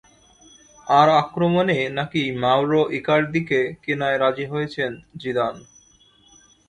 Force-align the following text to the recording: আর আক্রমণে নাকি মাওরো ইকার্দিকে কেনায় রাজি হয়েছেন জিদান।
আর 0.87 1.07
আক্রমণে 1.21 1.77
নাকি 1.97 2.23
মাওরো 2.43 2.81
ইকার্দিকে 2.97 3.59
কেনায় 3.83 4.17
রাজি 4.17 4.45
হয়েছেন 4.45 4.91
জিদান। 5.17 5.55